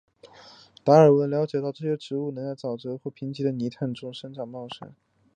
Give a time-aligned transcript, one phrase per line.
[0.83, 4.91] 达尔文了解到这些植物能在沼泽或贫瘠的泥炭土或苔藓中生长茂盛。